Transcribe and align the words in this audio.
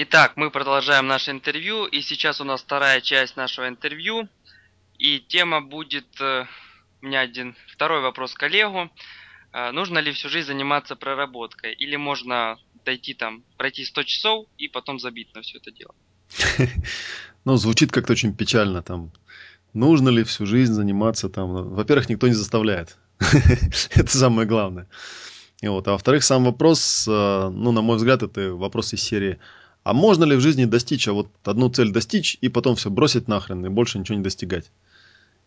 Итак, 0.00 0.34
мы 0.36 0.52
продолжаем 0.52 1.08
наше 1.08 1.32
интервью, 1.32 1.84
и 1.84 2.02
сейчас 2.02 2.40
у 2.40 2.44
нас 2.44 2.60
вторая 2.60 3.00
часть 3.00 3.36
нашего 3.36 3.66
интервью, 3.66 4.28
и 4.96 5.18
тема 5.18 5.60
будет, 5.60 6.06
э, 6.20 6.44
у 7.02 7.06
меня 7.06 7.18
один 7.18 7.56
второй 7.66 8.00
вопрос 8.00 8.32
коллегу, 8.32 8.92
э, 9.52 9.72
нужно 9.72 9.98
ли 9.98 10.12
всю 10.12 10.28
жизнь 10.28 10.46
заниматься 10.46 10.94
проработкой, 10.94 11.72
или 11.72 11.96
можно 11.96 12.58
дойти 12.84 13.12
там, 13.12 13.42
пройти 13.56 13.84
100 13.84 14.04
часов 14.04 14.46
и 14.56 14.68
потом 14.68 15.00
забить 15.00 15.34
на 15.34 15.42
все 15.42 15.58
это 15.58 15.72
дело? 15.72 15.94
Ну, 17.44 17.56
звучит 17.56 17.90
как-то 17.90 18.12
очень 18.12 18.36
печально 18.36 18.82
там. 18.82 19.10
Нужно 19.74 20.10
ли 20.10 20.22
всю 20.22 20.46
жизнь 20.46 20.74
заниматься 20.74 21.28
там? 21.28 21.74
Во-первых, 21.74 22.08
никто 22.08 22.28
не 22.28 22.34
заставляет. 22.34 22.98
Это 23.96 24.16
самое 24.16 24.46
главное. 24.46 24.86
Вот. 25.60 25.88
А 25.88 25.92
во-вторых, 25.92 26.22
сам 26.22 26.44
вопрос, 26.44 27.08
э, 27.08 27.48
ну, 27.50 27.72
на 27.72 27.82
мой 27.82 27.96
взгляд, 27.96 28.22
это 28.22 28.54
вопрос 28.54 28.92
из 28.92 29.02
серии 29.02 29.40
а 29.88 29.94
можно 29.94 30.24
ли 30.24 30.36
в 30.36 30.40
жизни 30.42 30.66
достичь, 30.66 31.08
а 31.08 31.14
вот 31.14 31.28
одну 31.44 31.70
цель 31.70 31.90
достичь 31.92 32.36
и 32.42 32.50
потом 32.50 32.76
все 32.76 32.90
бросить 32.90 33.26
нахрен 33.26 33.64
и 33.64 33.70
больше 33.70 33.98
ничего 33.98 34.18
не 34.18 34.22
достигать? 34.22 34.70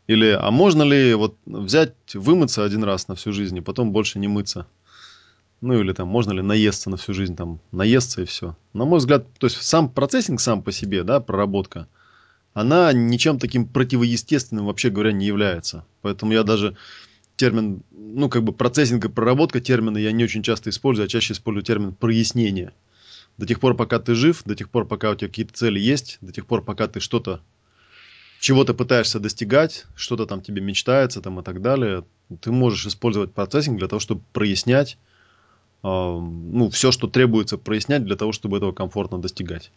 Или, 0.08 0.30
а 0.30 0.50
можно 0.50 0.82
ли 0.82 1.14
вот 1.14 1.38
взять, 1.46 1.94
вымыться 2.16 2.64
один 2.64 2.84
раз 2.84 3.08
на 3.08 3.14
всю 3.14 3.34
жизнь 3.34 3.56
и 3.58 3.62
потом 3.62 3.92
больше 3.92 4.18
не 4.18 4.28
мыться? 4.28 4.66
Ну 5.62 5.80
или 5.80 5.94
там, 5.94 6.08
можно 6.08 6.32
ли 6.32 6.42
наесться 6.42 6.90
на 6.90 6.98
всю 6.98 7.14
жизнь, 7.14 7.36
там, 7.36 7.60
наесться 7.72 8.24
и 8.24 8.26
все. 8.26 8.58
На 8.74 8.86
мой 8.86 8.98
взгляд, 8.98 9.28
то 9.38 9.46
есть 9.46 9.62
сам 9.62 9.88
процессинг 9.90 10.42
сам 10.42 10.64
по 10.64 10.72
себе, 10.72 11.04
да, 11.04 11.20
проработка, 11.20 11.88
она 12.56 12.92
ничем 12.94 13.38
таким 13.38 13.68
противоестественным, 13.68 14.66
вообще 14.66 14.90
говоря, 14.90 15.12
не 15.12 15.28
является. 15.28 15.86
Поэтому 16.02 16.34
я 16.34 16.42
даже 16.42 16.76
термин, 17.36 17.84
ну, 17.92 18.28
как 18.28 18.42
бы 18.42 18.54
процессинг 18.54 19.06
и 19.06 19.10
проработка 19.10 19.62
термины 19.62 20.00
я 20.00 20.12
не 20.12 20.24
очень 20.24 20.42
часто 20.42 20.72
использую, 20.72 21.06
а 21.06 21.10
чаще 21.10 21.34
использую 21.34 21.64
термин 21.64 21.94
прояснение. 21.94 22.74
До 23.42 23.48
тех 23.48 23.60
пор, 23.60 23.76
пока 23.76 23.98
ты 23.98 24.14
жив, 24.14 24.44
до 24.46 24.54
тех 24.54 24.70
пор, 24.70 24.86
пока 24.86 25.10
у 25.10 25.16
тебя 25.16 25.28
какие-то 25.28 25.52
цели 25.52 25.80
есть, 25.80 26.20
до 26.22 26.32
тех 26.32 26.46
пор, 26.46 26.64
пока 26.64 26.88
ты 26.88 27.00
что-то, 27.00 27.42
чего 28.40 28.64
ты 28.66 28.76
пытаешься 28.76 29.20
достигать, 29.20 29.88
что-то 29.96 30.28
там 30.28 30.44
тебе 30.44 30.62
мечтается 30.62 31.22
там 31.22 31.40
и 31.40 31.44
так 31.44 31.60
далее, 31.60 32.04
ты 32.40 32.52
можешь 32.52 32.86
использовать 32.86 33.34
процессинг 33.34 33.80
для 33.80 33.88
того, 33.88 34.00
чтобы 34.00 34.22
прояснять, 34.32 35.00
э, 35.82 35.88
ну, 35.88 36.70
все, 36.70 36.92
что 36.92 37.08
требуется 37.08 37.58
прояснять 37.58 38.06
для 38.06 38.16
того, 38.16 38.32
чтобы 38.32 38.58
этого 38.58 38.74
комфортно 38.74 39.18
достигать. 39.18 39.72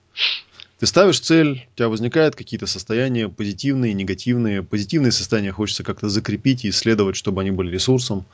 Ты 0.79 0.85
ставишь 0.85 1.21
цель, 1.21 1.67
у 1.73 1.77
тебя 1.79 1.89
возникают 1.89 2.37
какие-то 2.37 2.67
состояния 2.67 3.31
позитивные, 3.31 3.95
негативные. 3.95 4.63
Позитивные 4.63 5.11
состояния 5.11 5.53
хочется 5.53 5.85
как-то 5.85 6.11
закрепить 6.11 6.67
и 6.67 6.69
исследовать, 6.69 7.17
чтобы 7.17 7.41
они 7.41 7.51
были 7.51 7.71
ресурсом 7.71 8.27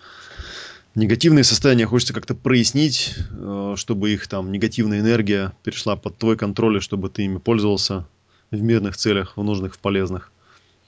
негативные 0.95 1.45
состояния 1.45 1.87
хочется 1.87 2.15
как-то 2.15 2.35
прояснить, 2.35 3.15
э, 3.31 3.75
чтобы 3.77 4.11
их 4.11 4.27
там 4.29 4.53
негативная 4.53 5.01
энергия 5.01 5.53
перешла 5.63 5.97
под 5.97 6.19
твой 6.19 6.37
контроль, 6.37 6.79
и 6.79 6.81
чтобы 6.81 7.09
ты 7.09 7.23
ими 7.23 7.39
пользовался 7.39 8.07
в 8.51 8.61
мирных 8.61 8.97
целях, 8.97 9.37
в 9.37 9.43
нужных, 9.43 9.75
в 9.75 9.79
полезных. 9.79 10.33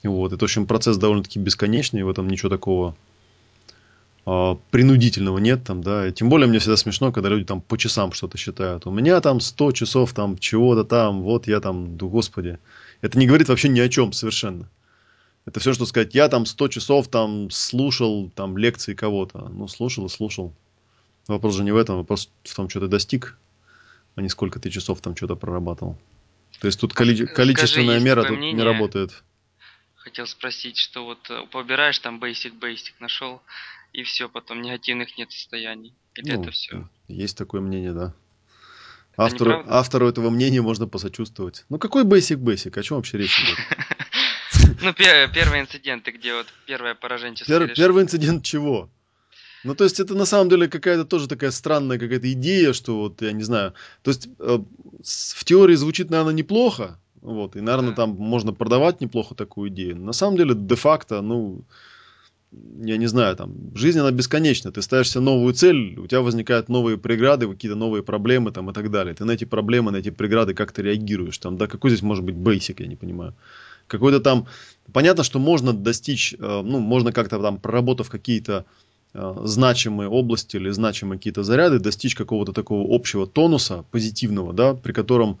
Вот. 0.03 0.33
Это, 0.33 0.41
в 0.41 0.43
общем, 0.43 0.65
процесс 0.65 0.97
довольно-таки 0.97 1.39
бесконечный, 1.39 2.03
в 2.03 2.09
этом 2.09 2.29
ничего 2.29 2.49
такого 2.49 2.95
а, 4.25 4.57
принудительного 4.71 5.37
нет 5.37 5.63
там, 5.63 5.81
да, 5.81 6.07
и 6.07 6.11
тем 6.13 6.29
более 6.29 6.47
мне 6.47 6.59
всегда 6.59 6.77
смешно, 6.77 7.11
когда 7.11 7.29
люди 7.29 7.45
там 7.45 7.61
по 7.61 7.77
часам 7.77 8.13
что-то 8.13 8.37
считают. 8.37 8.85
У 8.85 8.91
меня 8.91 9.19
там 9.21 9.39
100 9.39 9.71
часов 9.73 10.13
там 10.13 10.37
чего-то 10.37 10.83
там, 10.83 11.21
вот 11.21 11.47
я 11.47 11.59
там, 11.59 11.97
да 11.97 12.05
господи. 12.05 12.57
Это 13.01 13.19
не 13.19 13.27
говорит 13.27 13.49
вообще 13.49 13.67
ни 13.69 13.79
о 13.79 13.89
чем 13.89 14.13
совершенно. 14.13 14.69
Это 15.45 15.59
все, 15.59 15.73
что 15.73 15.85
сказать, 15.85 16.15
я 16.15 16.29
там 16.29 16.45
100 16.45 16.67
часов 16.69 17.07
там 17.09 17.49
слушал 17.49 18.29
там 18.35 18.57
лекции 18.57 18.93
кого-то. 18.93 19.49
Ну, 19.49 19.67
слушал 19.67 20.05
и 20.05 20.09
слушал. 20.09 20.53
Вопрос 21.27 21.55
же 21.55 21.63
не 21.63 21.71
в 21.71 21.77
этом, 21.77 21.97
вопрос 21.97 22.29
в 22.43 22.55
том, 22.55 22.69
что 22.69 22.81
ты 22.81 22.87
достиг, 22.87 23.37
а 24.15 24.21
не 24.21 24.29
сколько 24.29 24.59
ты 24.59 24.69
часов 24.69 25.01
там 25.01 25.15
что-то 25.15 25.35
прорабатывал. 25.35 25.97
То 26.59 26.67
есть 26.67 26.79
тут 26.79 26.93
коли- 26.93 27.25
количественная 27.25 27.99
Скажи, 27.99 28.05
мера 28.05 28.23
тут 28.23 28.37
мнение, 28.37 28.53
не 28.53 28.63
работает. 28.63 29.23
Хотел 29.95 30.27
спросить, 30.27 30.77
что 30.77 31.05
вот 31.05 31.29
э, 31.29 31.45
побираешь 31.51 31.99
там 31.99 32.21
basic 32.21 32.59
basic 32.59 32.93
нашел, 32.99 33.41
и 33.93 34.03
все, 34.03 34.27
потом 34.29 34.61
негативных 34.61 35.17
нет 35.17 35.31
состояний. 35.31 35.93
Или 36.15 36.35
ну, 36.35 36.41
это 36.41 36.51
все? 36.51 36.89
Есть 37.07 37.37
такое 37.37 37.61
мнение, 37.61 37.93
да. 37.93 38.13
Автору, 39.15 39.63
автору 39.67 40.07
этого 40.07 40.29
мнения 40.29 40.61
можно 40.61 40.87
посочувствовать. 40.87 41.65
Ну 41.69 41.77
какой 41.77 42.03
basic 42.03 42.37
basic? 42.37 42.77
О 42.79 42.83
чем 42.83 42.97
вообще 42.97 43.17
речь 43.17 43.39
идет? 43.39 43.72
Ну, 44.83 44.93
первые 44.93 45.61
инциденты, 45.61 46.11
где 46.11 46.33
вот 46.33 46.47
первое 46.65 46.93
поражение 46.93 47.45
Пер, 47.45 47.73
Первый 47.73 48.03
инцидент 48.03 48.43
чего? 48.43 48.89
Ну, 49.63 49.75
то 49.75 49.85
есть, 49.85 49.99
это 50.01 50.13
на 50.13 50.25
самом 50.25 50.49
деле 50.49 50.67
какая-то 50.67 51.05
тоже 51.05 51.29
такая 51.29 51.51
странная 51.51 51.97
какая-то 51.97 52.31
идея, 52.33 52.73
что 52.73 52.97
вот, 52.97 53.21
я 53.21 53.31
не 53.31 53.43
знаю, 53.43 53.73
то 54.01 54.11
есть, 54.11 54.27
э, 54.39 54.59
в 55.01 55.45
теории 55.45 55.75
звучит, 55.75 56.09
наверное, 56.09 56.33
неплохо, 56.33 56.99
вот, 57.21 57.55
и, 57.55 57.61
наверное, 57.61 57.91
да. 57.91 57.95
там 57.95 58.09
можно 58.09 58.51
продавать 58.51 58.99
неплохо 58.99 59.35
такую 59.35 59.69
идею. 59.69 59.95
На 59.95 60.11
самом 60.11 60.35
деле, 60.35 60.53
де-факто, 60.53 61.21
ну, 61.21 61.63
я 62.83 62.97
не 62.97 63.07
знаю, 63.07 63.37
там, 63.37 63.55
жизнь, 63.73 63.99
она 63.99 64.11
бесконечна. 64.11 64.71
Ты 64.71 64.81
ставишься 64.81 65.21
новую 65.21 65.53
цель, 65.53 65.97
у 65.97 66.07
тебя 66.07 66.21
возникают 66.21 66.69
новые 66.69 66.97
преграды, 66.97 67.47
какие-то 67.47 67.77
новые 67.77 68.03
проблемы 68.03 68.51
там 68.51 68.69
и 68.69 68.73
так 68.73 68.91
далее. 68.91 69.15
Ты 69.15 69.25
на 69.25 69.31
эти 69.31 69.45
проблемы, 69.45 69.91
на 69.91 69.97
эти 69.97 70.11
преграды 70.11 70.53
как-то 70.53 70.81
реагируешь. 70.81 71.37
Там, 71.37 71.57
да, 71.57 71.67
какой 71.67 71.89
здесь 71.89 72.03
может 72.03 72.23
быть 72.23 72.35
basic, 72.35 72.75
я 72.79 72.87
не 72.87 72.95
понимаю 72.95 73.33
какой-то 73.93 74.19
там... 74.19 74.47
Понятно, 74.91 75.23
что 75.23 75.39
можно 75.39 75.71
достичь, 75.71 76.33
э, 76.33 76.61
ну, 76.63 76.79
можно 76.79 77.13
как-то 77.13 77.39
там, 77.39 77.59
проработав 77.59 78.09
какие-то 78.09 78.65
э, 79.13 79.35
значимые 79.43 80.09
области 80.09 80.57
или 80.57 80.69
значимые 80.71 81.19
какие-то 81.19 81.43
заряды, 81.43 81.79
достичь 81.79 82.15
какого-то 82.15 82.51
такого 82.51 82.93
общего 82.93 83.25
тонуса 83.25 83.85
позитивного, 83.91 84.51
да, 84.51 84.73
при 84.73 84.91
котором 84.91 85.39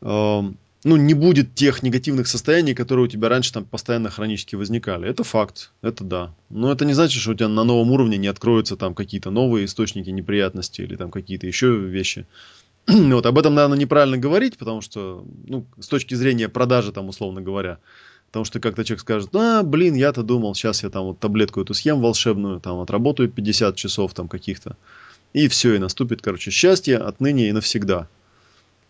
э, 0.00 0.42
ну, 0.84 0.96
не 0.96 1.14
будет 1.14 1.54
тех 1.54 1.82
негативных 1.82 2.28
состояний, 2.28 2.74
которые 2.74 3.06
у 3.06 3.08
тебя 3.08 3.28
раньше 3.28 3.52
там 3.52 3.64
постоянно 3.64 4.10
хронически 4.10 4.54
возникали. 4.54 5.08
Это 5.08 5.24
факт, 5.24 5.70
это 5.80 6.04
да. 6.04 6.34
Но 6.50 6.70
это 6.70 6.84
не 6.84 6.92
значит, 6.92 7.22
что 7.22 7.30
у 7.30 7.34
тебя 7.34 7.48
на 7.48 7.64
новом 7.64 7.90
уровне 7.90 8.18
не 8.18 8.28
откроются 8.28 8.76
там 8.76 8.94
какие-то 8.94 9.30
новые 9.30 9.64
источники 9.64 10.10
неприятностей 10.10 10.82
или 10.82 10.96
там 10.96 11.10
какие-то 11.10 11.46
еще 11.46 11.76
вещи. 11.76 12.26
вот 12.86 13.26
об 13.26 13.38
этом, 13.38 13.54
наверное, 13.54 13.78
неправильно 13.78 14.18
говорить, 14.18 14.58
потому 14.58 14.80
что, 14.80 15.24
ну, 15.46 15.66
с 15.78 15.86
точки 15.88 16.14
зрения 16.14 16.48
продажи, 16.48 16.92
там, 16.92 17.08
условно 17.08 17.40
говоря, 17.40 17.78
потому 18.26 18.44
что 18.44 18.60
как-то 18.60 18.84
человек 18.84 19.00
скажет, 19.00 19.34
а, 19.34 19.62
блин, 19.62 19.94
я-то 19.94 20.22
думал, 20.22 20.54
сейчас 20.54 20.82
я 20.82 20.90
там 20.90 21.04
вот 21.04 21.18
таблетку 21.18 21.62
эту 21.62 21.72
съем 21.72 22.00
волшебную, 22.00 22.60
там, 22.60 22.80
отработаю 22.80 23.30
50 23.30 23.76
часов 23.76 24.12
там 24.12 24.28
каких-то, 24.28 24.76
и 25.32 25.48
все, 25.48 25.74
и 25.74 25.78
наступит, 25.78 26.20
короче, 26.20 26.50
счастье 26.50 26.98
отныне 26.98 27.48
и 27.48 27.52
навсегда. 27.52 28.08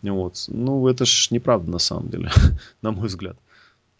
Вот. 0.03 0.44
Ну, 0.49 0.87
это 0.88 1.06
ж 1.06 1.28
неправда 1.31 1.71
на 1.71 1.78
самом 1.78 2.10
деле, 2.10 2.31
на 2.83 2.91
мой 2.91 3.09
взгляд. 3.09 3.37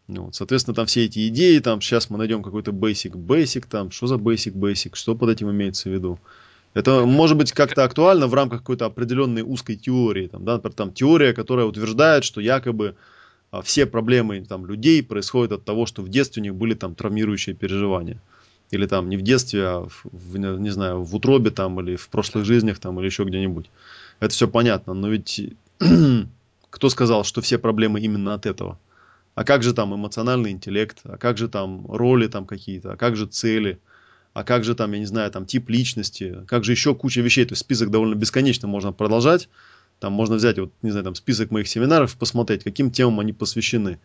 Вот. 0.09 0.35
Соответственно, 0.35 0.75
там 0.75 0.87
все 0.87 1.05
эти 1.07 1.29
идеи, 1.29 1.59
там, 1.61 1.81
сейчас 1.81 2.11
мы 2.11 2.19
найдем 2.19 2.43
какой-то 2.43 2.73
basic, 2.73 3.13
basic, 3.13 3.67
там, 3.69 3.91
что 3.91 4.07
за 4.07 4.17
basic, 4.17 4.53
basic, 4.53 4.91
что 4.95 5.15
под 5.15 5.31
этим 5.31 5.51
имеется 5.51 5.89
в 5.89 5.93
виду. 5.93 6.19
Это 6.75 7.07
может 7.07 7.37
быть 7.37 7.53
как-то 7.53 7.85
актуально 7.85 8.27
в 8.27 8.35
рамках 8.35 8.61
какой-то 8.61 8.87
определенной 8.87 9.43
узкой 9.43 9.77
теории. 9.77 10.27
Там, 10.27 10.45
да, 10.45 10.55
например, 10.55 10.75
там 10.75 10.93
теория, 10.93 11.33
которая 11.33 11.67
утверждает, 11.67 12.25
что 12.25 12.41
якобы 12.41 12.97
а, 13.53 13.63
все 13.63 13.87
проблемы 13.87 14.45
там, 14.45 14.67
людей 14.67 15.03
происходят 15.03 15.53
от 15.53 15.65
того, 15.65 15.87
что 15.87 16.03
в 16.03 16.09
детстве 16.09 16.41
у 16.41 16.45
них 16.45 16.57
были 16.57 16.75
там 16.75 16.97
травмирующие 16.97 17.55
переживания. 17.55 18.21
Или 18.73 18.87
там 18.87 19.09
не 19.09 19.17
в 19.17 19.23
детстве, 19.23 19.65
а 19.65 19.87
в, 19.87 20.05
в, 20.11 20.37
не 20.37 20.71
знаю, 20.71 21.05
в 21.05 21.15
утробе 21.15 21.53
там, 21.53 21.81
или 21.81 21.95
в 21.95 22.09
прошлых 22.09 22.45
жизнях 22.45 22.81
там, 22.81 22.99
или 22.99 23.07
еще 23.07 23.23
где-нибудь. 23.23 23.71
Это 24.19 24.31
все 24.31 24.49
понятно, 24.49 24.95
но 24.95 25.09
ведь 25.09 25.41
кто 26.71 26.89
сказал, 26.89 27.23
что 27.23 27.41
все 27.41 27.57
проблемы 27.59 28.01
именно 28.01 28.35
от 28.35 28.47
этого? 28.47 28.81
А 29.37 29.45
как 29.45 29.63
же 29.63 29.75
там 29.75 29.95
эмоциональный 29.95 30.51
интеллект? 30.51 30.99
А 31.05 31.19
как 31.19 31.39
же 31.39 31.49
там 31.49 31.87
роли 31.89 32.27
там 32.27 32.47
какие-то? 32.47 32.93
А 32.93 32.97
как 32.97 33.15
же 33.15 33.27
цели? 33.27 33.79
А 34.35 34.43
как 34.43 34.65
же 34.65 34.75
там, 34.75 34.93
я 34.93 34.99
не 34.99 35.07
знаю, 35.07 35.31
там 35.31 35.47
тип 35.47 35.71
личности, 35.71 36.41
как 36.47 36.65
же 36.65 36.73
еще 36.73 36.95
куча 36.95 37.23
вещей, 37.23 37.45
то 37.45 37.53
есть 37.53 37.61
список 37.61 37.91
довольно 37.91 38.15
бесконечно 38.15 38.69
можно 38.69 38.93
продолжать, 38.93 39.49
там 40.01 40.13
можно 40.13 40.35
взять, 40.37 40.59
вот, 40.59 40.73
не 40.83 40.91
знаю, 40.91 41.05
там 41.05 41.15
список 41.15 41.53
моих 41.53 41.69
семинаров, 41.69 42.17
посмотреть, 42.17 42.65
каким 42.65 42.91
темам 42.91 43.21
они 43.21 43.33
посвящены. 43.33 44.01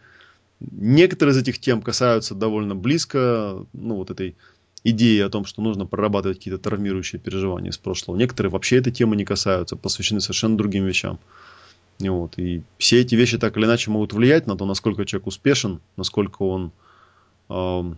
Некоторые 0.60 1.34
из 1.34 1.38
этих 1.38 1.60
тем 1.60 1.81
касаются 1.81 2.36
довольно 2.36 2.76
близко, 2.76 3.66
ну, 3.74 3.96
вот 3.96 4.12
этой 4.12 4.36
идеи 4.84 5.20
о 5.20 5.30
том, 5.30 5.46
что 5.46 5.62
нужно 5.62 5.88
прорабатывать 5.88 6.38
какие-то 6.38 6.62
травмирующие 6.62 7.20
переживания 7.20 7.72
из 7.72 7.78
прошлого. 7.78 8.16
Некоторые 8.16 8.52
вообще 8.52 8.78
этой 8.78 8.94
темы 8.94 9.16
не 9.16 9.25
касаются, 9.25 9.75
посвящены 9.75 10.22
совершенно 10.22 10.58
другим 10.58 10.86
вещам. 10.86 11.20
И, 11.98 12.08
вот, 12.08 12.38
и 12.38 12.62
все 12.78 13.02
эти 13.02 13.16
вещи 13.16 13.38
так 13.40 13.58
или 13.58 13.66
иначе 13.66 13.90
могут 13.90 14.14
влиять 14.14 14.48
на 14.48 14.56
то, 14.56 14.66
насколько 14.66 15.06
человек 15.06 15.28
успешен, 15.28 15.82
насколько 15.98 16.44
он 16.44 17.98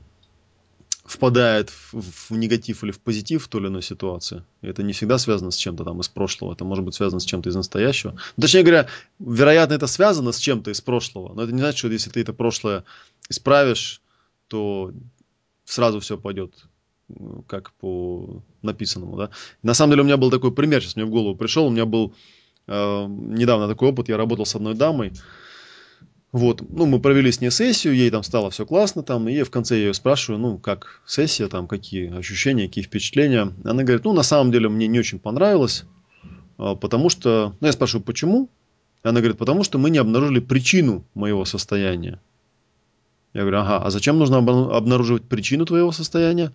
впадает 1.11 1.69
в, 1.69 2.01
в 2.29 2.31
негатив 2.31 2.83
или 2.83 2.91
в 2.91 2.99
позитив 2.99 3.43
в 3.43 3.47
той 3.47 3.61
или 3.61 3.67
иной 3.67 3.81
ситуации. 3.81 4.43
И 4.61 4.67
это 4.67 4.83
не 4.83 4.93
всегда 4.93 5.17
связано 5.17 5.51
с 5.51 5.55
чем-то 5.55 5.83
там 5.83 5.99
из 5.99 6.07
прошлого, 6.07 6.53
это 6.53 6.65
может 6.65 6.85
быть 6.85 6.95
связано 6.95 7.19
с 7.19 7.25
чем-то 7.25 7.49
из 7.49 7.55
настоящего. 7.55 8.15
Точнее 8.39 8.63
говоря, 8.63 8.87
вероятно, 9.19 9.73
это 9.73 9.87
связано 9.87 10.31
с 10.31 10.37
чем-то 10.37 10.71
из 10.71 10.81
прошлого, 10.81 11.33
но 11.33 11.43
это 11.43 11.51
не 11.51 11.59
значит, 11.59 11.79
что 11.79 11.89
если 11.89 12.09
ты 12.09 12.21
это 12.21 12.33
прошлое 12.33 12.83
исправишь, 13.29 14.01
то 14.47 14.91
сразу 15.65 15.99
все 15.99 16.17
пойдет 16.17 16.53
как 17.47 17.73
по 17.73 18.41
написанному, 18.61 19.17
да. 19.17 19.29
На 19.63 19.73
самом 19.73 19.91
деле 19.91 20.03
у 20.03 20.05
меня 20.05 20.17
был 20.17 20.31
такой 20.31 20.53
пример, 20.53 20.81
сейчас 20.81 20.95
мне 20.95 21.03
в 21.05 21.09
голову 21.09 21.35
пришел, 21.35 21.65
у 21.65 21.69
меня 21.69 21.85
был 21.85 22.13
Э, 22.67 23.05
недавно 23.07 23.67
такой 23.67 23.89
опыт, 23.89 24.09
я 24.09 24.17
работал 24.17 24.45
с 24.45 24.55
одной 24.55 24.75
дамой, 24.75 25.13
вот, 26.31 26.61
ну, 26.69 26.85
мы 26.85 27.01
провели 27.01 27.29
с 27.29 27.41
ней 27.41 27.51
сессию, 27.51 27.93
ей 27.93 28.09
там 28.09 28.23
стало 28.23 28.49
все 28.51 28.65
классно, 28.65 29.03
там, 29.03 29.27
и 29.27 29.43
в 29.43 29.51
конце 29.51 29.75
я 29.75 29.87
ее 29.87 29.93
спрашиваю, 29.93 30.39
ну, 30.39 30.57
как 30.57 31.01
сессия, 31.05 31.49
там, 31.49 31.67
какие 31.67 32.17
ощущения, 32.17 32.67
какие 32.67 32.85
впечатления. 32.85 33.51
Она 33.65 33.83
говорит, 33.83 34.05
ну, 34.05 34.13
на 34.13 34.23
самом 34.23 34.51
деле 34.51 34.69
мне 34.69 34.87
не 34.87 34.99
очень 34.99 35.19
понравилось, 35.19 35.83
э, 36.57 36.75
потому 36.79 37.09
что, 37.09 37.55
ну, 37.59 37.67
я 37.67 37.73
спрашиваю, 37.73 38.05
почему? 38.05 38.49
Она 39.03 39.19
говорит, 39.19 39.37
потому 39.37 39.63
что 39.63 39.77
мы 39.77 39.89
не 39.89 39.97
обнаружили 39.97 40.39
причину 40.39 41.03
моего 41.15 41.43
состояния. 41.43 42.21
Я 43.33 43.41
говорю, 43.41 43.59
ага, 43.59 43.77
а 43.79 43.89
зачем 43.89 44.17
нужно 44.17 44.37
обнаруживать 44.37 45.23
причину 45.23 45.65
твоего 45.65 45.91
состояния? 45.91 46.53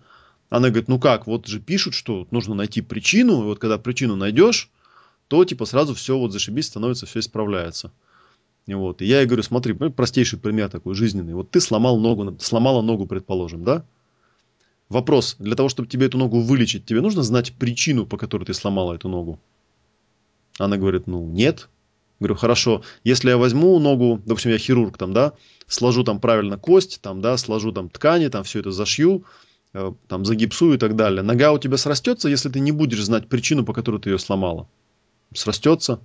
Она 0.49 0.69
говорит, 0.69 0.87
ну 0.87 0.99
как, 0.99 1.27
вот 1.27 1.45
же 1.45 1.59
пишут, 1.59 1.93
что 1.93 2.27
нужно 2.31 2.55
найти 2.55 2.81
причину, 2.81 3.41
и 3.41 3.45
вот 3.45 3.59
когда 3.59 3.77
причину 3.77 4.15
найдешь, 4.15 4.69
то 5.27 5.43
типа 5.43 5.65
сразу 5.65 5.93
все 5.93 6.17
вот 6.17 6.31
зашибись, 6.31 6.67
становится, 6.67 7.05
все 7.05 7.19
исправляется. 7.19 7.91
Вот, 8.67 9.01
и 9.01 9.05
я 9.05 9.21
ей 9.21 9.25
говорю, 9.25 9.43
смотри, 9.43 9.75
ну, 9.79 9.91
простейший 9.91 10.39
пример 10.39 10.69
такой 10.69 10.93
жизненный. 10.93 11.33
Вот 11.33 11.49
ты 11.49 11.61
сломал 11.61 11.97
ногу, 11.99 12.37
сломала 12.39 12.81
ногу, 12.81 13.05
предположим, 13.05 13.63
да? 13.63 13.85
Вопрос, 14.89 15.35
для 15.39 15.55
того, 15.55 15.69
чтобы 15.69 15.87
тебе 15.87 16.07
эту 16.07 16.17
ногу 16.17 16.41
вылечить, 16.41 16.85
тебе 16.85 17.01
нужно 17.01 17.23
знать 17.23 17.53
причину, 17.53 18.05
по 18.05 18.17
которой 18.17 18.45
ты 18.45 18.53
сломала 18.53 18.93
эту 18.93 19.07
ногу? 19.07 19.39
Она 20.59 20.77
говорит, 20.77 21.07
ну, 21.07 21.25
нет. 21.25 21.69
Говорю, 22.19 22.35
хорошо, 22.35 22.83
если 23.03 23.29
я 23.29 23.37
возьму 23.37 23.77
ногу, 23.79 24.21
допустим, 24.25 24.51
я 24.51 24.57
хирург 24.57 24.97
там, 24.97 25.13
да, 25.13 25.33
сложу 25.67 26.03
там 26.03 26.19
правильно 26.19 26.57
кость, 26.57 26.99
там, 27.01 27.21
да, 27.21 27.37
сложу 27.37 27.71
там 27.71 27.89
ткани, 27.89 28.27
там 28.29 28.43
все 28.43 28.59
это 28.59 28.71
зашью, 28.71 29.23
э, 29.73 29.93
там 30.07 30.25
загипсую 30.25 30.75
и 30.75 30.77
так 30.77 30.95
далее. 30.95 31.21
Нога 31.21 31.51
у 31.51 31.59
тебя 31.59 31.77
срастется, 31.77 32.27
если 32.27 32.49
ты 32.49 32.59
не 32.59 32.71
будешь 32.71 33.03
знать 33.03 33.29
причину, 33.29 33.63
по 33.65 33.73
которой 33.73 34.01
ты 34.01 34.09
ее 34.09 34.19
сломала. 34.19 34.67
Срастется. 35.33 35.99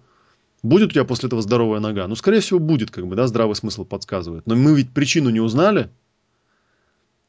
Будет 0.62 0.90
у 0.90 0.92
тебя 0.92 1.04
после 1.04 1.26
этого 1.26 1.42
здоровая 1.42 1.80
нога? 1.80 2.06
Ну, 2.06 2.14
скорее 2.14 2.40
всего, 2.40 2.58
будет, 2.60 2.90
как 2.90 3.06
бы, 3.06 3.16
да, 3.16 3.26
здравый 3.26 3.56
смысл 3.56 3.84
подсказывает. 3.84 4.46
Но 4.46 4.54
мы 4.54 4.76
ведь 4.76 4.92
причину 4.92 5.30
не 5.30 5.40
узнали, 5.40 5.90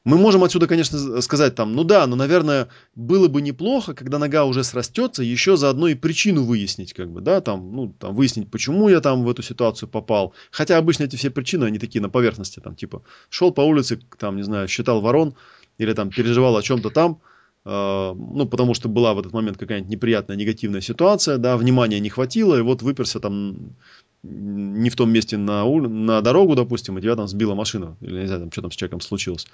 мы 0.05 0.17
можем 0.17 0.43
отсюда, 0.43 0.67
конечно, 0.67 1.21
сказать 1.21 1.55
там, 1.55 1.75
ну 1.75 1.85
да, 1.85 2.05
но, 2.07 2.17
наверное, 2.17 2.67
было 2.93 3.29
бы 3.29 3.41
неплохо, 3.41 3.93
когда 3.93 4.19
нога 4.19 4.43
уже 4.43 4.65
срастется, 4.65 5.23
еще 5.23 5.55
заодно 5.55 5.87
и 5.87 5.95
причину 5.95 6.43
выяснить, 6.43 6.91
как 6.91 7.09
бы, 7.09 7.21
да, 7.21 7.39
там, 7.39 7.73
ну, 7.73 7.95
там, 7.97 8.13
выяснить, 8.13 8.51
почему 8.51 8.89
я 8.89 8.99
там 8.99 9.23
в 9.23 9.29
эту 9.29 9.41
ситуацию 9.41 9.87
попал. 9.87 10.33
Хотя 10.51 10.77
обычно 10.77 11.03
эти 11.03 11.15
все 11.15 11.29
причины, 11.29 11.65
они 11.65 11.79
такие 11.79 12.01
на 12.01 12.09
поверхности, 12.09 12.59
там, 12.59 12.75
типа, 12.75 13.03
шел 13.29 13.51
по 13.53 13.61
улице, 13.61 14.01
там, 14.19 14.35
не 14.35 14.43
знаю, 14.43 14.67
считал 14.67 14.99
ворон, 14.99 15.35
или 15.77 15.93
там 15.93 16.09
переживал 16.09 16.57
о 16.57 16.63
чем-то 16.63 16.89
там, 16.89 17.21
ну, 17.65 18.47
потому 18.49 18.73
что 18.73 18.89
была 18.89 19.13
в 19.13 19.19
этот 19.19 19.31
момент 19.31 19.57
какая-нибудь 19.57 19.89
неприятная, 19.89 20.35
негативная 20.35 20.81
ситуация, 20.81 21.37
да, 21.37 21.55
внимания 21.55 21.99
не 21.99 22.09
хватило, 22.09 22.57
и 22.57 22.61
вот 22.61 22.81
выперся 22.81 23.19
там 23.19 23.75
не 24.23 24.89
в 24.89 24.95
том 24.95 25.11
месте 25.11 25.37
на, 25.37 25.65
на 25.65 26.21
дорогу, 26.21 26.55
допустим, 26.55 26.97
и 26.97 27.01
тебя 27.01 27.15
там 27.15 27.27
сбила 27.27 27.55
машина, 27.55 27.97
или 28.01 28.21
не 28.21 28.27
знаю, 28.27 28.41
там, 28.41 28.51
что 28.51 28.61
там 28.61 28.71
с 28.71 28.75
человеком 28.75 29.01
случилось. 29.01 29.47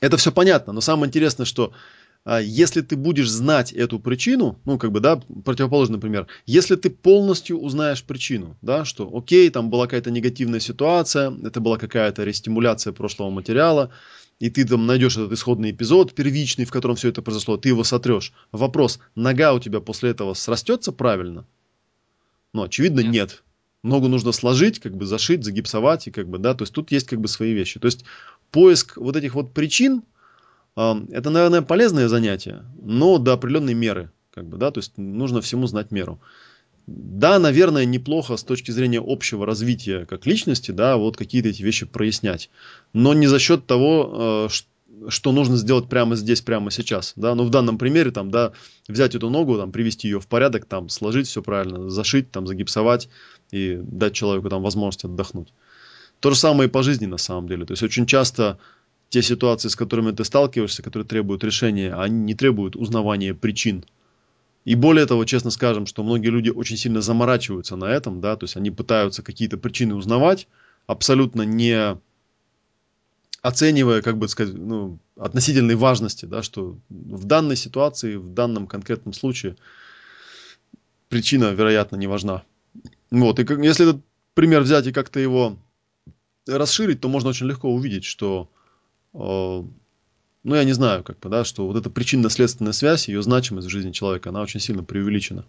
Это 0.00 0.16
все 0.16 0.32
понятно, 0.32 0.72
но 0.72 0.80
самое 0.80 1.08
интересное, 1.08 1.46
что 1.46 1.72
а, 2.24 2.40
если 2.40 2.80
ты 2.82 2.96
будешь 2.96 3.30
знать 3.30 3.72
эту 3.72 3.98
причину, 3.98 4.58
ну, 4.64 4.78
как 4.78 4.92
бы, 4.92 5.00
да, 5.00 5.20
противоположный 5.44 5.98
пример, 5.98 6.26
если 6.46 6.76
ты 6.76 6.90
полностью 6.90 7.60
узнаешь 7.60 8.02
причину, 8.02 8.56
да, 8.62 8.84
что, 8.84 9.10
окей, 9.12 9.50
там 9.50 9.70
была 9.70 9.86
какая-то 9.86 10.10
негативная 10.10 10.60
ситуация, 10.60 11.32
это 11.44 11.60
была 11.60 11.78
какая-то 11.78 12.24
рестимуляция 12.24 12.92
прошлого 12.92 13.30
материала, 13.30 13.90
и 14.42 14.50
ты 14.50 14.64
там 14.64 14.86
найдешь 14.86 15.16
этот 15.16 15.30
исходный 15.30 15.70
эпизод, 15.70 16.14
первичный, 16.14 16.64
в 16.64 16.72
котором 16.72 16.96
все 16.96 17.10
это 17.10 17.22
произошло, 17.22 17.56
ты 17.56 17.68
его 17.68 17.84
сотрешь. 17.84 18.32
Вопрос, 18.50 18.98
нога 19.14 19.52
у 19.52 19.60
тебя 19.60 19.78
после 19.78 20.10
этого 20.10 20.34
срастется 20.34 20.90
правильно? 20.90 21.46
Ну, 22.52 22.64
очевидно, 22.64 23.00
нет. 23.02 23.12
нет. 23.12 23.44
Ногу 23.84 24.08
нужно 24.08 24.32
сложить, 24.32 24.80
как 24.80 24.96
бы 24.96 25.06
зашить, 25.06 25.44
загипсовать, 25.44 26.08
и 26.08 26.10
как 26.10 26.26
бы, 26.28 26.38
да, 26.38 26.54
то 26.54 26.62
есть 26.62 26.74
тут 26.74 26.90
есть 26.90 27.06
как 27.06 27.20
бы 27.20 27.28
свои 27.28 27.52
вещи. 27.52 27.78
То 27.78 27.86
есть 27.86 28.04
поиск 28.50 28.96
вот 28.96 29.14
этих 29.14 29.36
вот 29.36 29.54
причин, 29.54 30.02
это, 30.74 31.30
наверное, 31.30 31.62
полезное 31.62 32.08
занятие, 32.08 32.64
но 32.82 33.18
до 33.18 33.34
определенной 33.34 33.74
меры, 33.74 34.10
как 34.32 34.48
бы, 34.48 34.56
да, 34.56 34.72
то 34.72 34.78
есть 34.78 34.98
нужно 34.98 35.40
всему 35.40 35.68
знать 35.68 35.92
меру. 35.92 36.20
Да, 36.86 37.38
наверное, 37.38 37.84
неплохо 37.84 38.36
с 38.36 38.42
точки 38.42 38.70
зрения 38.72 39.02
общего 39.04 39.46
развития 39.46 40.04
как 40.06 40.26
личности, 40.26 40.72
да, 40.72 40.96
вот 40.96 41.16
какие-то 41.16 41.48
эти 41.48 41.62
вещи 41.62 41.86
прояснять, 41.86 42.50
но 42.92 43.14
не 43.14 43.28
за 43.28 43.38
счет 43.38 43.66
того, 43.66 44.48
э, 44.50 45.08
что 45.08 45.32
нужно 45.32 45.56
сделать 45.56 45.88
прямо 45.88 46.16
здесь, 46.16 46.40
прямо 46.40 46.70
сейчас, 46.70 47.12
да, 47.16 47.34
ну 47.34 47.44
в 47.44 47.50
данном 47.50 47.78
примере 47.78 48.10
там, 48.10 48.30
да, 48.30 48.52
взять 48.88 49.14
эту 49.14 49.30
ногу, 49.30 49.56
там, 49.56 49.70
привести 49.70 50.08
ее 50.08 50.20
в 50.20 50.26
порядок, 50.26 50.64
там, 50.64 50.88
сложить 50.88 51.28
все 51.28 51.42
правильно, 51.42 51.88
зашить, 51.88 52.30
там, 52.30 52.46
загипсовать 52.46 53.08
и 53.52 53.78
дать 53.80 54.14
человеку 54.14 54.48
там 54.48 54.62
возможность 54.62 55.04
отдохнуть. 55.04 55.52
То 56.20 56.30
же 56.30 56.36
самое 56.36 56.68
и 56.68 56.70
по 56.70 56.82
жизни 56.82 57.06
на 57.06 57.18
самом 57.18 57.48
деле. 57.48 57.64
То 57.64 57.72
есть 57.72 57.82
очень 57.82 58.06
часто 58.06 58.58
те 59.08 59.22
ситуации, 59.22 59.68
с 59.68 59.76
которыми 59.76 60.12
ты 60.12 60.24
сталкиваешься, 60.24 60.82
которые 60.82 61.06
требуют 61.06 61.44
решения, 61.44 61.94
они 61.94 62.20
не 62.20 62.34
требуют 62.34 62.76
узнавания 62.76 63.34
причин. 63.34 63.84
И 64.64 64.74
более 64.74 65.06
того, 65.06 65.24
честно 65.24 65.50
скажем, 65.50 65.86
что 65.86 66.04
многие 66.04 66.28
люди 66.28 66.50
очень 66.50 66.76
сильно 66.76 67.00
заморачиваются 67.00 67.76
на 67.76 67.86
этом, 67.86 68.20
да, 68.20 68.36
то 68.36 68.44
есть 68.44 68.56
они 68.56 68.70
пытаются 68.70 69.22
какие-то 69.22 69.58
причины 69.58 69.94
узнавать, 69.94 70.46
абсолютно 70.86 71.42
не 71.42 71.96
оценивая, 73.42 74.02
как 74.02 74.18
бы 74.18 74.28
сказать, 74.28 74.54
ну, 74.54 74.98
относительной 75.16 75.74
важности, 75.74 76.26
да, 76.26 76.42
что 76.42 76.78
в 76.88 77.24
данной 77.24 77.56
ситуации, 77.56 78.14
в 78.14 78.32
данном 78.32 78.68
конкретном 78.68 79.12
случае 79.12 79.56
причина, 81.08 81.52
вероятно, 81.52 81.96
не 81.96 82.06
важна. 82.06 82.44
Вот, 83.10 83.40
и 83.40 83.44
как, 83.44 83.58
если 83.58 83.88
этот 83.88 84.02
пример 84.34 84.62
взять 84.62 84.86
и 84.86 84.92
как-то 84.92 85.18
его 85.18 85.58
расширить, 86.46 87.00
то 87.00 87.08
можно 87.08 87.30
очень 87.30 87.46
легко 87.46 87.68
увидеть, 87.68 88.04
что, 88.04 88.48
э, 89.12 89.64
ну, 90.44 90.54
я 90.54 90.64
не 90.64 90.72
знаю, 90.72 91.04
как 91.04 91.18
бы, 91.20 91.28
да, 91.28 91.44
что 91.44 91.66
вот 91.66 91.76
эта 91.76 91.90
причинно-следственная 91.90 92.72
связь, 92.72 93.08
ее 93.08 93.22
значимость 93.22 93.68
в 93.68 93.70
жизни 93.70 93.92
человека, 93.92 94.30
она 94.30 94.42
очень 94.42 94.60
сильно 94.60 94.82
преувеличена. 94.82 95.44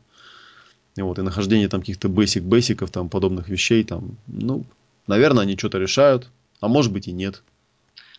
И 0.96 1.02
вот, 1.02 1.18
и 1.18 1.24
нахождение 1.24 1.68
там 1.68 1.82
каких-то 1.82 2.08
бейсик-бейсиков, 2.08 2.92
там, 2.92 3.10
подобных 3.10 3.50
вещей, 3.50 3.84
там, 3.84 4.18
ну, 4.28 4.66
наверное, 5.08 5.44
они 5.44 5.58
что-то 5.58 5.80
решают, 5.80 6.30
а 6.60 6.68
может 6.68 6.92
быть 6.92 7.08
и 7.08 7.12
нет. 7.12 7.42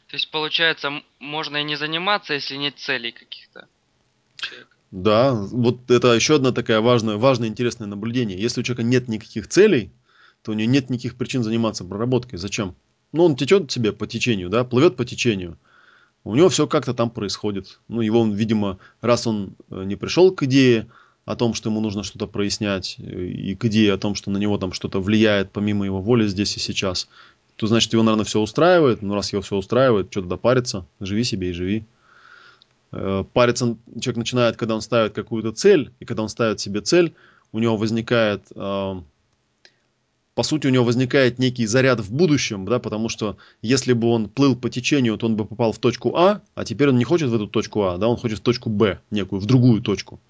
То 0.09 0.17
есть, 0.17 0.31
получается, 0.31 0.91
можно 1.21 1.59
и 1.59 1.65
не 1.65 1.77
заниматься, 1.77 2.35
если 2.35 2.57
нет 2.57 2.75
целей 2.77 3.13
каких-то. 3.13 3.69
Да, 4.91 5.33
вот 5.33 5.91
это 5.91 6.13
еще 6.13 6.37
одна 6.37 6.53
такая 6.53 6.81
важная, 6.81 7.17
важное, 7.17 7.49
интересное 7.49 7.87
наблюдение. 7.87 8.39
Если 8.39 8.61
у 8.61 8.65
человека 8.65 8.83
нет 8.83 9.09
никаких 9.09 9.49
целей, 9.49 9.91
то 10.43 10.53
у 10.53 10.55
него 10.55 10.71
нет 10.71 10.91
никаких 10.91 11.17
причин 11.17 11.43
заниматься 11.43 11.85
проработкой. 11.85 12.39
Зачем? 12.39 12.77
Ну, 13.13 13.25
он 13.25 13.35
течет 13.35 13.71
себе 13.73 13.93
по 13.93 14.07
течению, 14.07 14.51
да, 14.51 14.63
плывет 14.63 14.97
по 14.97 15.05
течению. 15.05 15.59
У 16.25 16.35
него 16.35 16.49
все 16.49 16.67
как-то 16.67 16.95
там 16.95 17.11
происходит. 17.11 17.81
Ну, 17.89 18.01
его, 18.01 18.27
видимо, 18.27 18.79
раз 19.03 19.27
он 19.27 19.55
э, 19.71 19.85
не 19.85 19.95
пришел 19.95 20.35
к 20.35 20.43
идее 20.45 20.89
о 21.27 21.37
том, 21.37 21.53
что 21.53 21.69
ему 21.69 21.81
нужно 21.81 22.03
что-то 22.03 22.27
прояснять, 22.27 22.97
э, 22.99 23.27
и 23.27 23.55
к 23.55 23.67
идее 23.67 23.93
о 23.93 23.99
том, 23.99 24.15
что 24.15 24.31
на 24.31 24.39
него 24.39 24.57
там 24.57 24.73
что-то 24.73 25.01
влияет 25.01 25.53
помимо 25.53 25.85
его 25.85 26.01
воли 26.01 26.27
здесь 26.27 26.57
и 26.57 26.61
сейчас, 26.61 27.09
то 27.57 27.67
значит 27.67 27.93
его, 27.93 28.03
наверное, 28.03 28.25
все 28.25 28.41
устраивает. 28.41 29.03
Ну, 29.03 29.15
раз 29.15 29.33
его 29.33 29.43
все 29.43 29.57
устраивает, 29.57 30.09
что 30.11 30.23
туда 30.23 30.39
париться, 30.39 30.87
живи 30.99 31.25
себе 31.25 31.51
и 31.51 31.53
живи. 31.53 31.85
Э, 32.91 33.25
париться 33.31 33.77
человек 34.01 34.17
начинает, 34.17 34.57
когда 34.57 34.75
он 34.75 34.81
ставит 34.81 35.13
какую-то 35.13 35.53
цель, 35.53 35.93
и 36.01 36.07
когда 36.07 36.23
он 36.23 36.31
ставит 36.31 36.59
себе 36.59 36.81
цель, 36.81 37.15
у 37.53 37.59
него 37.59 37.77
возникает 37.77 38.47
по 40.35 40.43
сути, 40.43 40.67
у 40.67 40.71
него 40.71 40.85
возникает 40.85 41.39
некий 41.39 41.67
заряд 41.67 42.01
в 42.01 42.13
будущем, 42.13 42.65
да, 42.65 42.79
потому 42.79 43.09
что 43.09 43.37
если 43.63 43.93
бы 43.93 44.09
он 44.09 44.29
плыл 44.29 44.57
по 44.57 44.69
течению, 44.69 45.17
то 45.17 45.27
он 45.27 45.37
бы 45.37 45.45
попал 45.45 45.73
в 45.73 45.79
точку 45.79 46.17
А, 46.17 46.43
а 46.55 46.65
теперь 46.65 46.89
он 46.89 46.99
не 46.99 47.05
хочет 47.05 47.29
в 47.29 47.35
эту 47.35 47.47
точку 47.47 47.83
А, 47.85 47.99
да, 47.99 48.09
он 48.09 48.17
хочет 48.17 48.39
в 48.39 48.43
точку 48.43 48.69
Б, 48.69 49.01
некую, 49.11 49.41
в 49.41 49.47
другую 49.47 49.81
точку. 49.81 50.21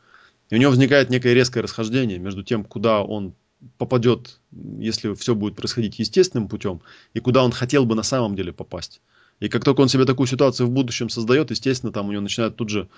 И 0.51 0.57
у 0.57 0.59
него 0.59 0.71
возникает 0.71 1.09
некое 1.09 1.33
резкое 1.33 1.63
расхождение 1.63 2.19
между 2.19 2.43
тем, 2.43 2.65
куда 2.65 3.03
он 3.03 3.35
попадет, 3.79 4.41
если 4.79 5.15
все 5.15 5.35
будет 5.35 5.57
происходить 5.57 5.99
естественным 5.99 6.49
путем, 6.49 6.83
и 7.15 7.21
куда 7.21 7.43
он 7.43 7.51
хотел 7.51 7.87
бы 7.87 7.95
на 7.95 8.03
самом 8.03 8.37
деле 8.37 8.53
попасть. 8.53 9.01
И 9.41 9.49
как 9.49 9.65
только 9.65 9.81
он 9.81 9.89
себе 9.89 10.05
такую 10.05 10.27
ситуацию 10.27 10.67
в 10.67 10.71
будущем 10.71 11.09
создает, 11.09 11.51
естественно, 11.51 11.93
там 11.93 12.09
у 12.09 12.13
него 12.13 12.23
начинают 12.23 12.57
тут 12.57 12.69
же 12.69 12.89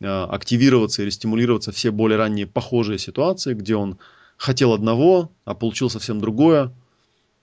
э, 0.00 0.06
активироваться 0.06 1.02
или 1.02 1.10
стимулироваться 1.10 1.70
все 1.70 1.90
более 1.90 2.16
ранние 2.16 2.46
похожие 2.46 2.98
ситуации, 2.98 3.52
где 3.52 3.76
он 3.76 3.98
хотел 4.36 4.72
одного, 4.72 5.30
а 5.44 5.54
получил 5.54 5.90
совсем 5.90 6.20
другое, 6.20 6.72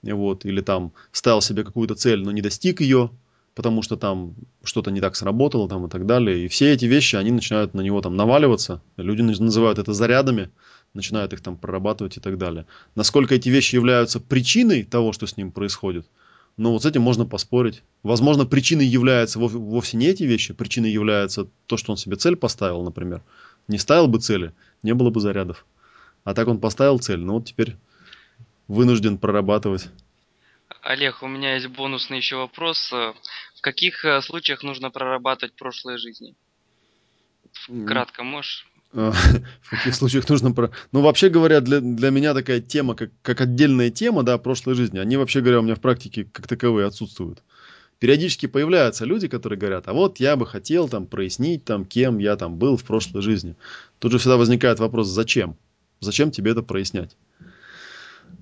вот, 0.01 0.45
или 0.45 0.61
там 0.61 0.93
ставил 1.11 1.41
себе 1.41 1.63
какую-то 1.63 1.95
цель, 1.95 2.23
но 2.23 2.31
не 2.31 2.41
достиг 2.41 2.81
ее, 2.81 3.09
потому 3.55 3.81
что 3.81 3.95
там 3.97 4.35
что-то 4.63 4.91
не 4.91 5.01
так 5.01 5.15
сработало 5.15 5.69
там 5.69 5.85
и 5.85 5.89
так 5.89 6.05
далее. 6.05 6.45
И 6.45 6.47
все 6.47 6.73
эти 6.73 6.85
вещи, 6.85 7.15
они 7.15 7.31
начинают 7.31 7.73
на 7.73 7.81
него 7.81 8.01
там 8.01 8.15
наваливаться. 8.15 8.81
Люди 8.97 9.21
называют 9.21 9.79
это 9.79 9.93
зарядами, 9.93 10.49
начинают 10.93 11.33
их 11.33 11.41
там 11.41 11.57
прорабатывать 11.57 12.17
и 12.17 12.19
так 12.19 12.37
далее. 12.37 12.65
Насколько 12.95 13.35
эти 13.35 13.49
вещи 13.49 13.75
являются 13.75 14.19
причиной 14.19 14.83
того, 14.83 15.13
что 15.13 15.27
с 15.27 15.37
ним 15.37 15.51
происходит, 15.51 16.05
ну 16.57 16.71
вот 16.71 16.83
с 16.83 16.85
этим 16.85 17.01
можно 17.01 17.25
поспорить. 17.25 17.81
Возможно, 18.03 18.45
причиной 18.45 18.85
являются 18.85 19.39
вовсе 19.39 19.97
не 19.97 20.07
эти 20.07 20.23
вещи, 20.23 20.53
причиной 20.53 20.91
является 20.91 21.47
то, 21.65 21.77
что 21.77 21.91
он 21.91 21.97
себе 21.97 22.15
цель 22.15 22.35
поставил, 22.35 22.83
например. 22.83 23.23
Не 23.67 23.77
ставил 23.77 24.07
бы 24.07 24.19
цели, 24.19 24.53
не 24.83 24.93
было 24.93 25.09
бы 25.09 25.19
зарядов. 25.19 25.65
А 26.23 26.33
так 26.33 26.47
он 26.47 26.59
поставил 26.59 26.99
цель, 26.99 27.19
ну 27.19 27.33
вот 27.33 27.45
теперь 27.45 27.75
вынужден 28.67 29.17
прорабатывать. 29.17 29.89
Олег, 30.81 31.23
у 31.23 31.27
меня 31.27 31.55
есть 31.55 31.67
бонусный 31.67 32.17
еще 32.17 32.37
вопрос. 32.37 32.91
В 32.91 33.61
каких 33.61 34.03
э, 34.05 34.21
случаях 34.21 34.63
нужно 34.63 34.89
прорабатывать 34.89 35.53
прошлые 35.55 35.97
жизни? 35.97 36.35
Кратко 37.85 38.23
можешь? 38.23 38.67
А, 38.93 39.11
в 39.61 39.69
каких 39.69 39.95
случаях 39.95 40.27
нужно 40.29 40.51
про... 40.51 40.71
Ну, 40.91 41.01
вообще 41.01 41.29
говоря, 41.29 41.61
для, 41.61 41.79
для 41.79 42.09
меня 42.09 42.33
такая 42.33 42.61
тема, 42.61 42.95
как, 42.95 43.11
как 43.21 43.41
отдельная 43.41 43.89
тема, 43.89 44.23
да, 44.23 44.37
прошлой 44.37 44.75
жизни, 44.75 44.99
они, 44.99 45.17
вообще 45.17 45.41
говоря, 45.41 45.59
у 45.59 45.63
меня 45.63 45.75
в 45.75 45.81
практике 45.81 46.25
как 46.25 46.47
таковые 46.47 46.87
отсутствуют. 46.87 47.41
Периодически 47.99 48.47
появляются 48.47 49.05
люди, 49.05 49.27
которые 49.27 49.57
говорят, 49.57 49.87
а 49.87 49.93
вот 49.93 50.19
я 50.19 50.35
бы 50.35 50.45
хотел 50.45 50.89
там 50.89 51.05
прояснить, 51.05 51.63
там, 51.63 51.85
кем 51.85 52.17
я 52.17 52.35
там 52.35 52.57
был 52.57 52.75
в 52.75 52.83
прошлой 52.83 53.21
жизни. 53.21 53.55
Тут 53.99 54.11
же 54.11 54.17
всегда 54.17 54.37
возникает 54.37 54.79
вопрос, 54.79 55.07
зачем? 55.07 55.55
Зачем 56.03 56.31
тебе 56.31 56.51
это 56.51 56.61
прояснять? 56.61 57.15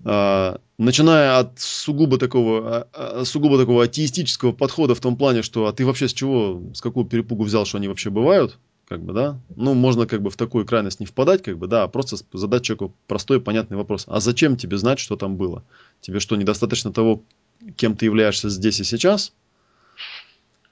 А, 0.03 0.59
начиная 0.77 1.39
от 1.39 1.59
сугубо 1.59 2.17
такого, 2.17 2.67
а, 2.67 2.87
а, 2.93 3.25
сугубо 3.25 3.57
такого 3.57 3.83
атеистического 3.83 4.51
подхода 4.51 4.95
в 4.95 4.99
том 4.99 5.15
плане, 5.15 5.43
что 5.43 5.67
а 5.67 5.73
ты 5.73 5.85
вообще 5.85 6.07
с 6.07 6.13
чего, 6.13 6.61
с 6.73 6.81
какого 6.81 7.07
перепугу 7.07 7.43
взял, 7.43 7.65
что 7.65 7.77
они 7.77 7.87
вообще 7.87 8.09
бывают, 8.09 8.57
как 8.87 9.03
бы, 9.03 9.13
да, 9.13 9.39
ну, 9.55 9.73
можно 9.73 10.07
как 10.07 10.21
бы 10.21 10.29
в 10.29 10.37
такую 10.37 10.65
крайность 10.65 10.99
не 10.99 11.05
впадать, 11.05 11.43
как 11.43 11.57
бы, 11.57 11.67
да, 11.67 11.83
а 11.83 11.87
просто 11.87 12.17
задать 12.33 12.63
человеку 12.63 12.93
простой 13.07 13.39
понятный 13.39 13.77
вопрос. 13.77 14.05
А 14.07 14.19
зачем 14.19 14.57
тебе 14.57 14.77
знать, 14.77 14.99
что 14.99 15.15
там 15.15 15.37
было? 15.37 15.63
Тебе 16.01 16.19
что, 16.19 16.35
недостаточно 16.35 16.91
того, 16.91 17.21
кем 17.75 17.95
ты 17.95 18.05
являешься 18.05 18.49
здесь 18.49 18.79
и 18.79 18.83
сейчас? 18.83 19.33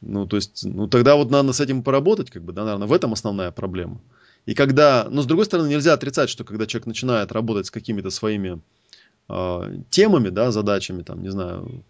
Ну, 0.01 0.25
то 0.25 0.37
есть, 0.37 0.63
ну, 0.63 0.87
тогда 0.87 1.15
вот 1.15 1.29
надо 1.29 1.53
с 1.53 1.59
этим 1.59 1.83
поработать, 1.83 2.31
как 2.31 2.43
бы, 2.43 2.51
да, 2.51 2.63
наверное, 2.63 2.87
в 2.87 2.93
этом 2.93 3.13
основная 3.13 3.51
проблема. 3.51 3.99
И 4.49 4.55
когда, 4.55 5.07
но 5.11 5.21
с 5.21 5.27
другой 5.27 5.45
стороны, 5.45 5.67
нельзя 5.67 5.93
отрицать, 5.93 6.27
что 6.27 6.43
когда 6.43 6.65
человек 6.65 6.87
начинает 6.87 7.31
работать 7.31 7.67
с 7.67 7.69
какими-то 7.71 8.09
своими 8.09 8.59
э, 9.29 9.77
темами, 9.91 10.29
да, 10.29 10.49
задачами, 10.49 11.03
там, 11.03 11.21
не 11.21 11.29
знаю, 11.29 11.83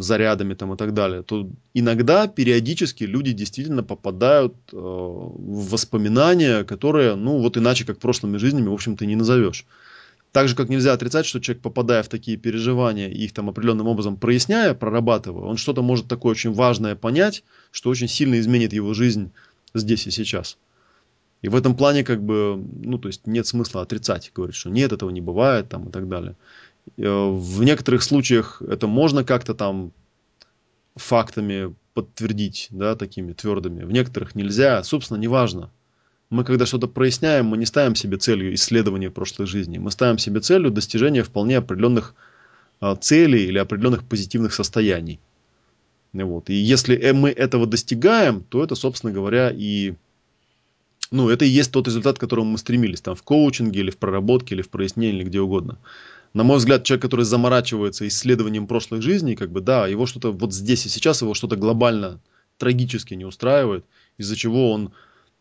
зарядами 0.00 0.54
там 0.54 0.74
и 0.74 0.76
так 0.76 0.92
далее, 0.92 1.22
то 1.22 1.48
иногда 1.72 2.26
периодически 2.26 3.04
люди 3.04 3.30
действительно 3.30 3.84
попадают 3.84 4.54
э, 4.72 4.76
в 4.76 5.70
воспоминания, 5.70 6.64
которые, 6.64 7.14
ну, 7.14 7.38
вот 7.38 7.56
иначе, 7.56 7.84
как 7.84 8.00
прошлыми 8.00 8.38
жизнями, 8.38 8.66
в 8.66 8.72
общем-то, 8.72 9.06
не 9.06 9.14
назовешь. 9.14 9.66
Так 10.32 10.48
же, 10.48 10.56
как 10.56 10.68
нельзя 10.68 10.94
отрицать, 10.94 11.26
что 11.26 11.38
человек, 11.38 11.62
попадая 11.62 12.02
в 12.02 12.08
такие 12.08 12.36
переживания 12.36 13.08
их 13.08 13.32
там 13.32 13.50
определенным 13.50 13.86
образом 13.86 14.16
проясняя, 14.16 14.74
прорабатывая, 14.74 15.44
он 15.44 15.58
что-то 15.58 15.82
может 15.82 16.08
такое 16.08 16.32
очень 16.32 16.52
важное 16.52 16.96
понять, 16.96 17.44
что 17.70 17.88
очень 17.88 18.08
сильно 18.08 18.40
изменит 18.40 18.72
его 18.72 18.94
жизнь 18.94 19.30
здесь 19.74 20.08
и 20.08 20.10
сейчас. 20.10 20.58
И 21.42 21.48
в 21.48 21.54
этом 21.54 21.76
плане, 21.76 22.02
как 22.02 22.22
бы, 22.22 22.62
ну, 22.82 22.98
то 22.98 23.08
есть 23.08 23.26
нет 23.26 23.46
смысла 23.46 23.82
отрицать, 23.82 24.32
говорить, 24.34 24.56
что 24.56 24.70
нет, 24.70 24.92
этого 24.92 25.10
не 25.10 25.20
бывает, 25.20 25.68
там, 25.68 25.88
и 25.88 25.92
так 25.92 26.08
далее. 26.08 26.34
Э, 26.96 27.28
в 27.30 27.62
некоторых 27.62 28.02
случаях 28.02 28.62
это 28.62 28.86
можно 28.86 29.24
как-то 29.24 29.54
там 29.54 29.92
фактами 30.96 31.74
подтвердить, 31.94 32.68
да, 32.70 32.94
такими 32.96 33.32
твердыми. 33.32 33.84
В 33.84 33.92
некоторых 33.92 34.34
нельзя, 34.34 34.82
собственно, 34.82 35.18
неважно. 35.18 35.70
Мы, 36.28 36.44
когда 36.44 36.66
что-то 36.66 36.88
проясняем, 36.88 37.46
мы 37.46 37.56
не 37.56 37.66
ставим 37.66 37.94
себе 37.94 38.16
целью 38.16 38.54
исследования 38.54 39.10
прошлой 39.10 39.46
жизни. 39.46 39.78
Мы 39.78 39.90
ставим 39.90 40.18
себе 40.18 40.40
целью 40.40 40.70
достижения 40.70 41.22
вполне 41.22 41.58
определенных 41.58 42.14
а, 42.80 42.96
целей 42.96 43.46
или 43.46 43.58
определенных 43.58 44.04
позитивных 44.04 44.52
состояний. 44.52 45.20
Вот. 46.12 46.50
И 46.50 46.54
если 46.54 46.96
э, 46.96 47.12
мы 47.12 47.30
этого 47.30 47.66
достигаем, 47.66 48.42
то 48.42 48.64
это, 48.64 48.74
собственно 48.74 49.12
говоря, 49.12 49.52
и 49.54 49.94
ну, 51.10 51.28
это 51.28 51.44
и 51.44 51.48
есть 51.48 51.70
тот 51.72 51.86
результат, 51.86 52.16
к 52.16 52.20
которому 52.20 52.52
мы 52.52 52.58
стремились, 52.58 53.00
там, 53.00 53.14
в 53.14 53.22
коучинге, 53.22 53.80
или 53.80 53.90
в 53.90 53.96
проработке, 53.96 54.54
или 54.54 54.62
в 54.62 54.68
прояснении, 54.68 55.16
или 55.16 55.24
где 55.24 55.40
угодно. 55.40 55.78
На 56.34 56.44
мой 56.44 56.58
взгляд, 56.58 56.84
человек, 56.84 57.02
который 57.02 57.24
заморачивается 57.24 58.06
исследованием 58.06 58.66
прошлых 58.66 59.02
жизней, 59.02 59.36
как 59.36 59.50
бы, 59.50 59.60
да, 59.60 59.86
его 59.86 60.06
что-то 60.06 60.32
вот 60.32 60.52
здесь 60.52 60.84
и 60.86 60.88
сейчас, 60.88 61.22
его 61.22 61.34
что-то 61.34 61.56
глобально 61.56 62.20
трагически 62.58 63.14
не 63.14 63.24
устраивает, 63.24 63.84
из-за 64.18 64.36
чего 64.36 64.70
он 64.70 64.92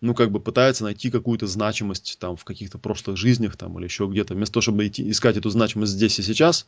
ну, 0.01 0.13
как 0.13 0.31
бы 0.31 0.39
пытается 0.39 0.84
найти 0.84 1.10
какую-то 1.10 1.48
значимость 1.48 2.17
там 2.19 2.36
в 2.38 2.43
каких-то 2.43 2.77
прошлых 2.77 3.17
жизнях 3.17 3.57
там 3.57 3.77
или 3.77 3.86
еще 3.86 4.07
где-то. 4.07 4.36
Вместо 4.36 4.55
того, 4.55 4.62
чтобы 4.62 4.88
идти, 4.88 5.10
искать 5.10 5.38
эту 5.38 5.50
значимость 5.50 5.93
здесь 5.93 6.19
и 6.19 6.22
сейчас, 6.22 6.67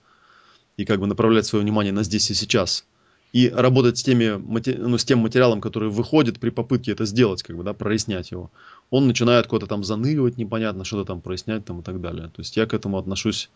и 0.77 0.85
как 0.85 0.99
бы 0.99 1.07
направлять 1.07 1.45
свое 1.45 1.63
внимание 1.63 1.93
на 1.93 2.03
здесь 2.03 2.31
и 2.31 2.33
сейчас, 2.33 2.85
и 3.33 3.49
работать 3.49 3.97
с, 3.97 4.03
теми, 4.03 4.41
ну, 4.77 4.97
с 4.97 5.05
тем 5.05 5.19
материалом, 5.19 5.61
который 5.61 5.89
выходит 5.89 6.39
при 6.39 6.49
попытке 6.49 6.91
это 6.91 7.05
сделать, 7.05 7.43
как 7.43 7.57
бы, 7.57 7.63
да, 7.63 7.73
прояснять 7.73 8.31
его, 8.31 8.51
он 8.89 9.07
начинает 9.07 9.47
куда-то 9.47 9.67
там 9.67 9.83
заныривать 9.83 10.37
непонятно, 10.37 10.85
что-то 10.85 11.05
там 11.05 11.21
прояснять 11.21 11.65
там 11.65 11.81
и 11.81 11.83
так 11.83 12.01
далее. 12.01 12.27
То 12.27 12.39
есть 12.41 12.55
я 12.57 12.65
к 12.65 12.73
этому 12.73 12.97
отношусь, 12.97 13.49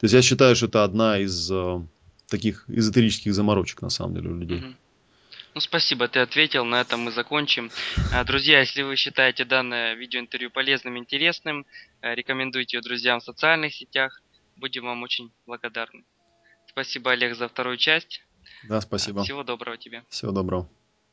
то 0.00 0.04
есть 0.04 0.14
я 0.14 0.22
считаю, 0.22 0.54
что 0.56 0.66
это 0.66 0.84
одна 0.84 1.18
из 1.18 1.50
э, 1.50 1.80
таких 2.28 2.64
эзотерических 2.68 3.34
заморочек 3.34 3.82
на 3.82 3.90
самом 3.90 4.14
деле 4.14 4.30
у 4.30 4.36
людей. 4.36 4.62
Ну, 5.54 5.60
спасибо, 5.60 6.08
ты 6.08 6.18
ответил, 6.18 6.64
на 6.64 6.80
этом 6.80 7.00
мы 7.00 7.12
закончим. 7.12 7.70
А, 8.12 8.24
друзья, 8.24 8.58
если 8.60 8.82
вы 8.82 8.96
считаете 8.96 9.44
данное 9.44 9.94
видеоинтервью 9.94 10.50
полезным 10.50 10.98
интересным, 10.98 11.64
э, 12.02 12.14
рекомендуйте 12.14 12.76
его 12.76 12.82
друзьям 12.82 13.20
в 13.20 13.24
социальных 13.24 13.72
сетях. 13.72 14.20
Будем 14.56 14.84
вам 14.84 15.02
очень 15.02 15.30
благодарны. 15.46 16.04
Спасибо, 16.68 17.12
Олег, 17.12 17.36
за 17.36 17.48
вторую 17.48 17.76
часть. 17.76 18.24
Да, 18.68 18.80
спасибо. 18.80 19.22
Всего 19.22 19.42
доброго 19.42 19.76
тебе. 19.76 20.02
Всего 20.08 20.32
доброго. 20.32 20.68